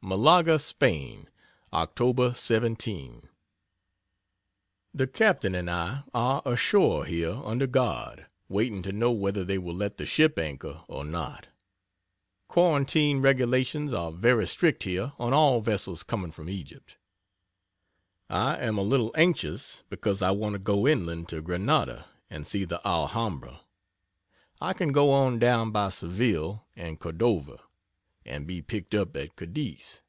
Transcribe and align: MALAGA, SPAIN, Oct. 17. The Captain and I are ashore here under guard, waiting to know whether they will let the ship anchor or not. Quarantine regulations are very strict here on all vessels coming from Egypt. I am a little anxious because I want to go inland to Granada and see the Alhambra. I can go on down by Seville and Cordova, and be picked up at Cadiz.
MALAGA, 0.00 0.58
SPAIN, 0.58 1.28
Oct. 1.70 2.34
17. 2.36 3.28
The 4.94 5.06
Captain 5.06 5.54
and 5.54 5.68
I 5.70 6.04
are 6.14 6.40
ashore 6.46 7.04
here 7.04 7.38
under 7.44 7.66
guard, 7.66 8.26
waiting 8.48 8.80
to 8.84 8.92
know 8.92 9.10
whether 9.10 9.44
they 9.44 9.58
will 9.58 9.74
let 9.74 9.98
the 9.98 10.06
ship 10.06 10.38
anchor 10.38 10.82
or 10.88 11.04
not. 11.04 11.48
Quarantine 12.46 13.18
regulations 13.20 13.92
are 13.92 14.10
very 14.12 14.46
strict 14.46 14.84
here 14.84 15.12
on 15.18 15.34
all 15.34 15.60
vessels 15.60 16.04
coming 16.04 16.30
from 16.30 16.48
Egypt. 16.48 16.96
I 18.30 18.56
am 18.58 18.78
a 18.78 18.82
little 18.82 19.10
anxious 19.14 19.82
because 19.90 20.22
I 20.22 20.30
want 20.30 20.54
to 20.54 20.58
go 20.60 20.86
inland 20.88 21.28
to 21.30 21.42
Granada 21.42 22.06
and 22.30 22.46
see 22.46 22.64
the 22.64 22.80
Alhambra. 22.86 23.60
I 24.60 24.72
can 24.72 24.90
go 24.92 25.10
on 25.10 25.38
down 25.38 25.70
by 25.70 25.90
Seville 25.90 26.64
and 26.76 26.98
Cordova, 26.98 27.60
and 28.26 28.46
be 28.46 28.60
picked 28.60 28.94
up 28.94 29.16
at 29.16 29.34
Cadiz. 29.36 30.02